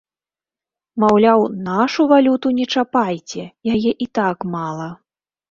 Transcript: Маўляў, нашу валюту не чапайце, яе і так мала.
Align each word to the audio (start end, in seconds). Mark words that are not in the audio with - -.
Маўляў, 1.03 1.39
нашу 1.67 2.07
валюту 2.13 2.47
не 2.61 2.65
чапайце, 2.73 3.45
яе 3.75 3.91
і 4.07 4.11
так 4.21 4.37
мала. 4.57 4.89